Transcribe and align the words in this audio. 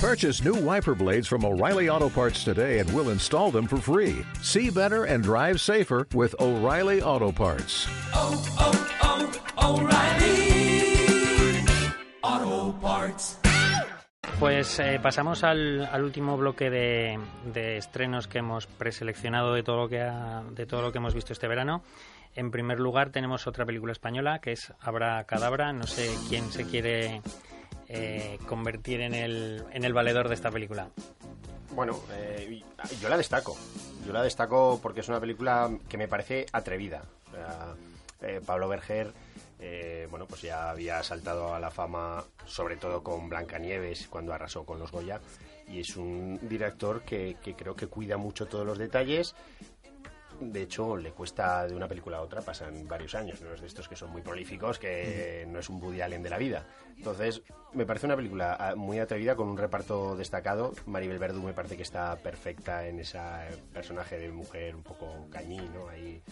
Purchase 0.00 0.42
new 0.42 0.54
wiper 0.54 0.94
blades 0.94 1.28
from 1.28 1.44
O'Reilly 1.44 1.90
Auto 1.90 2.08
Parts 2.08 2.42
today 2.42 2.78
and 2.78 2.90
we'll 2.94 3.10
install 3.10 3.50
them 3.50 3.66
for 3.66 3.76
free. 3.76 4.24
See 4.40 4.70
better 4.70 5.04
and 5.04 5.22
drive 5.22 5.60
safer 5.60 6.06
with 6.14 6.34
O'Reilly 6.40 7.02
Auto 7.02 7.30
Parts. 7.32 7.86
oh, 8.14 8.32
oh, 8.58 9.76
O'Reilly. 9.76 11.64
Auto 12.22 12.72
Parts. 12.80 13.38
Pues 14.38 14.78
eh, 14.80 14.98
pasamos 15.02 15.44
al, 15.44 15.84
al 15.84 16.02
último 16.02 16.38
bloque 16.38 16.70
de, 16.70 17.18
de 17.52 17.76
estrenos 17.76 18.26
que 18.26 18.38
hemos 18.38 18.66
preseleccionado 18.66 19.52
de 19.52 19.62
todo 19.62 19.76
lo 19.76 19.88
que 19.90 20.00
ha- 20.00 20.42
de 20.50 20.64
todo 20.64 20.80
lo 20.80 20.92
que 20.92 20.98
hemos 20.98 21.12
visto 21.14 21.34
este 21.34 21.46
verano. 21.46 21.82
En 22.34 22.50
primer 22.50 22.80
lugar 22.80 23.10
tenemos 23.10 23.46
otra 23.46 23.66
película 23.66 23.92
española 23.92 24.38
que 24.38 24.52
es 24.52 24.72
Abra 24.80 25.22
Cadabra. 25.24 25.74
No 25.74 25.86
sé 25.86 26.08
quién 26.30 26.50
se 26.50 26.64
quiere 26.64 27.20
eh, 27.92 28.38
convertir 28.46 29.00
en 29.00 29.14
el, 29.14 29.64
en 29.72 29.84
el 29.84 29.92
valedor 29.92 30.28
de 30.28 30.34
esta 30.34 30.50
película. 30.50 30.88
Bueno, 31.74 32.00
eh, 32.12 32.62
yo 33.00 33.08
la 33.08 33.16
destaco. 33.16 33.56
Yo 34.06 34.12
la 34.12 34.22
destaco 34.22 34.78
porque 34.82 35.00
es 35.00 35.08
una 35.08 35.20
película 35.20 35.70
que 35.88 35.98
me 35.98 36.08
parece 36.08 36.46
atrevida. 36.52 37.02
Eh, 38.22 38.40
Pablo 38.44 38.68
Berger, 38.68 39.12
eh, 39.58 40.06
bueno, 40.10 40.26
pues 40.26 40.42
ya 40.42 40.70
había 40.70 41.02
saltado 41.02 41.54
a 41.54 41.60
la 41.60 41.70
fama, 41.70 42.24
sobre 42.46 42.76
todo 42.76 43.02
con 43.02 43.28
Blancanieves, 43.28 44.06
cuando 44.08 44.32
arrasó 44.32 44.64
con 44.64 44.78
los 44.78 44.92
Goya. 44.92 45.20
Y 45.66 45.80
es 45.80 45.96
un 45.96 46.38
director 46.48 47.02
que 47.02 47.36
creo 47.56 47.74
que 47.74 47.86
cuida 47.86 48.16
mucho 48.16 48.46
todos 48.46 48.66
los 48.66 48.78
detalles. 48.78 49.34
De 50.40 50.62
hecho, 50.62 50.96
le 50.96 51.12
cuesta 51.12 51.66
de 51.66 51.76
una 51.76 51.86
película 51.86 52.16
a 52.16 52.22
otra, 52.22 52.40
pasan 52.40 52.88
varios 52.88 53.14
años, 53.14 53.40
no 53.42 53.52
es 53.52 53.60
de 53.60 53.66
estos 53.66 53.88
que 53.88 53.94
son 53.94 54.10
muy 54.10 54.22
prolíficos, 54.22 54.78
que 54.78 55.46
no 55.48 55.58
es 55.58 55.68
un 55.68 55.82
Woody 55.82 56.00
Allen 56.00 56.22
de 56.22 56.30
la 56.30 56.38
vida. 56.38 56.66
Entonces, 56.96 57.42
me 57.74 57.84
parece 57.84 58.06
una 58.06 58.16
película 58.16 58.56
ah, 58.58 58.74
muy 58.74 58.98
atrevida, 58.98 59.36
con 59.36 59.48
un 59.48 59.58
reparto 59.58 60.16
destacado. 60.16 60.72
Maribel 60.86 61.18
Verdú 61.18 61.42
me 61.42 61.52
parece 61.52 61.76
que 61.76 61.82
está 61.82 62.16
perfecta 62.16 62.86
en 62.86 63.00
ese 63.00 63.18
personaje 63.72 64.18
de 64.18 64.30
mujer 64.30 64.74
un 64.74 64.82
poco 64.82 65.26
cañí, 65.30 65.60
¿no? 65.74 65.88
Ahí, 65.88 66.22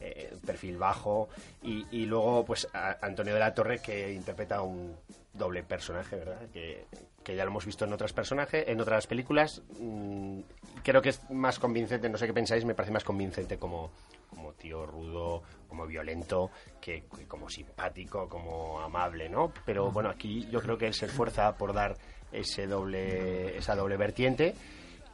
eh, 0.00 0.36
perfil 0.44 0.76
bajo. 0.76 1.28
Y, 1.62 1.86
y 1.90 2.06
luego, 2.06 2.44
pues, 2.44 2.68
Antonio 3.00 3.34
de 3.34 3.40
la 3.40 3.54
Torre, 3.54 3.80
que 3.80 4.12
interpreta 4.12 4.62
un 4.62 4.94
doble 5.32 5.62
personaje, 5.62 6.16
¿verdad? 6.16 6.40
Que, 6.52 6.84
que 7.22 7.34
ya 7.34 7.44
lo 7.44 7.50
hemos 7.50 7.66
visto 7.66 7.84
en 7.84 7.92
otros 7.92 8.12
personajes, 8.12 8.68
en 8.68 8.80
otras 8.80 9.06
películas. 9.06 9.62
Mm, 9.80 10.40
creo 10.82 11.00
que 11.00 11.10
es 11.10 11.30
más 11.30 11.58
convincente, 11.58 12.08
no 12.08 12.18
sé 12.18 12.26
qué 12.26 12.32
pensáis, 12.32 12.64
me 12.64 12.74
parece 12.74 12.92
más 12.92 13.04
convincente 13.04 13.58
como, 13.58 13.90
como 14.30 14.52
tío 14.52 14.86
rudo, 14.86 15.42
como 15.68 15.86
violento, 15.86 16.50
que, 16.80 17.04
que 17.16 17.26
como 17.26 17.48
simpático, 17.48 18.28
como 18.28 18.80
amable, 18.80 19.28
¿no? 19.28 19.52
Pero 19.64 19.90
bueno, 19.90 20.10
aquí 20.10 20.48
yo 20.50 20.60
creo 20.60 20.76
que 20.78 20.86
él 20.86 20.94
se 20.94 21.06
esfuerza 21.06 21.56
por 21.56 21.72
dar 21.72 21.96
ese 22.32 22.66
doble, 22.66 23.56
esa 23.56 23.74
doble 23.76 23.96
vertiente 23.96 24.54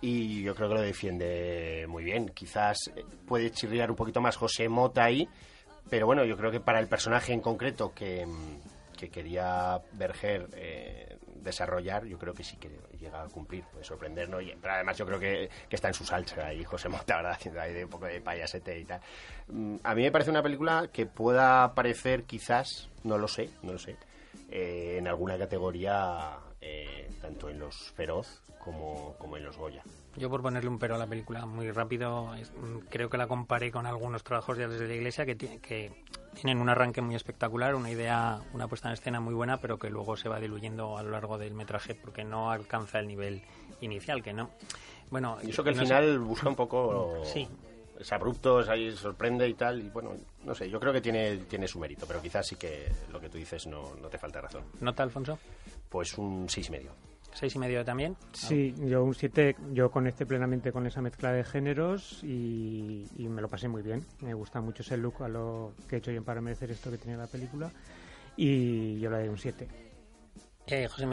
y 0.00 0.42
yo 0.42 0.54
creo 0.54 0.68
que 0.68 0.74
lo 0.74 0.80
defiende 0.80 1.86
muy 1.88 2.04
bien. 2.04 2.30
Quizás 2.30 2.90
eh, 2.96 3.04
puede 3.26 3.50
chirriar 3.50 3.90
un 3.90 3.96
poquito 3.96 4.20
más 4.20 4.36
José 4.36 4.68
Mota 4.68 5.04
ahí, 5.04 5.28
pero 5.88 6.06
bueno, 6.06 6.24
yo 6.24 6.36
creo 6.36 6.50
que 6.50 6.60
para 6.60 6.80
el 6.80 6.88
personaje 6.88 7.32
en 7.32 7.40
concreto 7.40 7.92
que, 7.94 8.26
que 8.96 9.10
quería 9.10 9.80
Berger 9.92 10.48
eh, 10.54 11.18
desarrollar, 11.42 12.04
yo 12.04 12.18
creo 12.18 12.34
que 12.34 12.44
sí 12.44 12.56
que 12.56 12.70
llega 12.98 13.22
a 13.22 13.28
cumplir, 13.28 13.64
puede 13.64 13.84
sorprendernos. 13.84 14.42
Pero 14.60 14.74
además 14.74 14.96
yo 14.98 15.06
creo 15.06 15.18
que, 15.18 15.50
que 15.68 15.76
está 15.76 15.88
en 15.88 15.94
su 15.94 16.04
salsa 16.04 16.46
ahí 16.46 16.64
José 16.64 16.88
Mota, 16.88 17.16
¿verdad? 17.18 17.32
Haciendo 17.32 17.60
ahí 17.60 17.72
de 17.72 17.84
un 17.84 17.90
poco 17.90 18.06
de 18.06 18.20
payasete 18.20 18.78
y 18.78 18.84
tal. 18.84 19.00
Mm, 19.48 19.76
A 19.82 19.94
mí 19.94 20.02
me 20.02 20.12
parece 20.12 20.30
una 20.30 20.42
película 20.42 20.88
que 20.92 21.06
pueda 21.06 21.74
parecer 21.74 22.24
quizás, 22.24 22.88
no 23.04 23.18
lo 23.18 23.28
sé, 23.28 23.50
no 23.62 23.72
lo 23.72 23.78
sé, 23.78 23.96
eh, 24.50 24.96
en 24.98 25.08
alguna 25.08 25.38
categoría, 25.38 26.38
eh, 26.60 27.08
tanto 27.20 27.48
en 27.48 27.58
los 27.58 27.90
Feroz 27.92 28.42
como, 28.58 29.14
como 29.18 29.36
en 29.36 29.44
los 29.44 29.56
Goya. 29.56 29.82
Yo 30.16 30.28
por 30.28 30.42
ponerle 30.42 30.68
un 30.68 30.78
pero 30.78 30.96
a 30.96 30.98
la 30.98 31.06
película 31.06 31.46
muy 31.46 31.70
rápido, 31.70 32.26
mm, 32.34 32.78
creo 32.90 33.08
que 33.08 33.16
la 33.16 33.26
comparé 33.26 33.70
con 33.70 33.86
algunos 33.86 34.22
trabajos 34.24 34.58
desde 34.58 34.86
la 34.86 34.94
iglesia 34.94 35.24
que, 35.24 35.36
que 35.36 35.92
tienen 36.34 36.58
un 36.60 36.68
arranque 36.68 37.00
muy 37.00 37.14
espectacular, 37.14 37.74
una 37.74 37.90
idea, 37.90 38.40
una 38.52 38.68
puesta 38.68 38.88
en 38.88 38.94
escena 38.94 39.20
muy 39.20 39.34
buena, 39.34 39.58
pero 39.58 39.78
que 39.78 39.90
luego 39.90 40.16
se 40.16 40.28
va 40.28 40.38
diluyendo 40.40 40.96
a 40.96 41.02
lo 41.02 41.10
largo 41.10 41.38
del 41.38 41.54
metraje 41.54 41.94
porque 41.94 42.24
no 42.24 42.50
alcanza 42.50 42.98
el 43.00 43.06
nivel 43.08 43.42
inicial, 43.80 44.22
que 44.22 44.32
no. 44.32 44.50
Bueno, 45.10 45.38
Y 45.42 45.50
eso 45.50 45.62
que 45.64 45.70
al 45.70 45.76
no 45.76 45.82
sé. 45.82 45.86
final 45.86 46.18
busca 46.20 46.48
un 46.48 46.56
poco... 46.56 47.22
Sí. 47.24 47.48
Es 47.98 48.10
abrupto, 48.12 48.60
es 48.60 48.68
ahí 48.70 48.90
sorprende 48.92 49.46
y 49.46 49.52
tal. 49.52 49.78
Y 49.82 49.90
bueno, 49.90 50.12
no 50.44 50.54
sé, 50.54 50.70
yo 50.70 50.80
creo 50.80 50.90
que 50.90 51.02
tiene, 51.02 51.36
tiene 51.38 51.68
su 51.68 51.78
mérito, 51.78 52.06
pero 52.06 52.22
quizás 52.22 52.46
sí 52.46 52.56
que 52.56 52.90
lo 53.12 53.20
que 53.20 53.28
tú 53.28 53.36
dices 53.36 53.66
no, 53.66 53.94
no 54.00 54.08
te 54.08 54.16
falta 54.16 54.40
razón. 54.40 54.62
¿Nota, 54.80 55.02
Alfonso? 55.02 55.38
Pues 55.90 56.16
un 56.16 56.48
seis 56.48 56.68
y 56.68 56.70
medio. 56.72 56.92
¿Seis 57.32 57.54
y 57.54 57.58
medio 57.58 57.84
también? 57.84 58.16
Sí, 58.32 58.74
yo 58.78 59.04
un 59.04 59.14
7, 59.14 59.56
yo 59.72 59.90
conecté 59.90 60.26
plenamente 60.26 60.72
con 60.72 60.86
esa 60.86 61.00
mezcla 61.00 61.32
de 61.32 61.44
géneros 61.44 62.22
y, 62.22 63.06
y 63.16 63.28
me 63.28 63.40
lo 63.40 63.48
pasé 63.48 63.68
muy 63.68 63.82
bien. 63.82 64.04
Me 64.20 64.34
gusta 64.34 64.60
mucho 64.60 64.82
ese 64.82 64.96
look 64.96 65.22
a 65.22 65.28
lo 65.28 65.72
que 65.88 65.96
he 65.96 65.98
hecho 65.98 66.10
yo 66.10 66.24
para 66.24 66.40
merecer 66.40 66.70
esto 66.70 66.90
que 66.90 66.98
tenía 66.98 67.16
la 67.16 67.26
película 67.26 67.70
y 68.36 68.98
yo 68.98 69.10
le 69.10 69.18
doy 69.20 69.28
un 69.28 69.38
7. 69.38 69.68
Eh, 70.66 70.86
José 70.86 71.06
Miguel 71.06 71.08